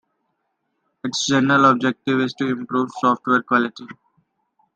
Its 1.03 1.27
general 1.27 1.65
objective 1.65 2.21
is 2.21 2.33
to 2.33 2.47
improve 2.47 2.89
software 3.01 3.43
quality. 3.43 3.85